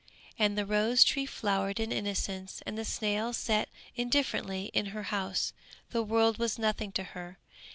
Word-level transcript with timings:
And 0.39 0.57
the 0.57 0.65
rose 0.65 1.03
tree 1.03 1.27
flowered 1.27 1.79
in 1.79 1.91
innocence, 1.91 2.63
and 2.65 2.75
the 2.75 2.83
snail 2.83 3.33
sat 3.33 3.69
indifferently 3.95 4.71
in 4.73 4.87
her 4.97 5.03
house. 5.03 5.53
The 5.91 6.01
world 6.01 6.39
was 6.39 6.57
nothing 6.57 6.91
to 6.93 7.03
her. 7.03 7.37